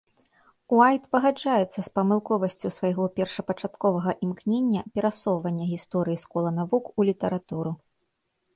[0.77, 7.71] Уайт пагаджаецца з памылковасцю свайго першапачатковага імкнення перасоўвання гісторыі з кола навук у літаратуру.